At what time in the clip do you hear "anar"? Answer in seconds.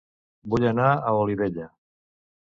0.69-0.87